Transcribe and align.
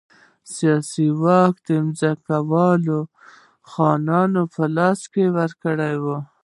سیاسي 0.53 1.07
واک 1.21 1.55
یې 1.69 1.77
د 1.85 1.89
ځمکوالو 1.99 2.99
خانانو 3.71 4.41
په 4.53 4.63
لاس 4.77 4.99
کې 5.13 5.25
ورکاوه. 5.37 6.17